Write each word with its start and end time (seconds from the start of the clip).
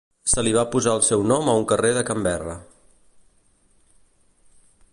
Se 0.31 0.43
li 0.45 0.53
va 0.55 0.61
posar 0.75 0.93
el 0.99 1.03
seu 1.07 1.25
nom 1.31 1.51
a 1.51 1.55
un 1.59 1.67
carrer 1.71 1.91
de 1.97 2.03
Canberra. 2.07 2.57